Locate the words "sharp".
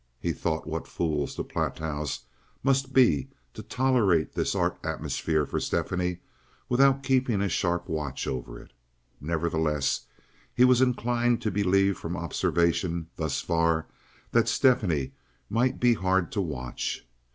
7.47-7.87